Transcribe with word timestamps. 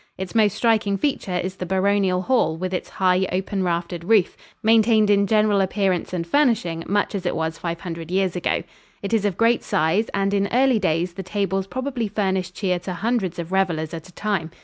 Its 0.17 0.33
most 0.33 0.55
striking 0.57 0.97
feature 0.97 1.37
is 1.37 1.57
the 1.57 1.65
baronial 1.67 2.23
hall 2.23 2.57
with 2.57 2.73
its 2.73 2.89
high, 2.89 3.27
open 3.31 3.61
raftered 3.61 4.03
roof, 4.03 4.35
maintained 4.63 5.11
in 5.11 5.27
general 5.27 5.61
appearance 5.61 6.11
and 6.11 6.25
furnishing 6.25 6.83
much 6.87 7.13
as 7.13 7.23
it 7.23 7.35
was 7.35 7.59
five 7.59 7.81
hundred 7.81 8.09
years 8.09 8.35
ago. 8.35 8.63
It 9.03 9.13
is 9.13 9.25
of 9.25 9.37
great 9.37 9.61
size, 9.63 10.09
and 10.11 10.33
in 10.33 10.49
early 10.51 10.79
days 10.79 11.13
the 11.13 11.21
tables 11.21 11.67
probably 11.67 12.07
furnished 12.07 12.55
cheer 12.55 12.79
to 12.79 12.93
hundreds 12.95 13.37
of 13.37 13.51
revelers 13.51 13.93
at 13.93 14.09
a 14.09 14.13
time. 14.13 14.49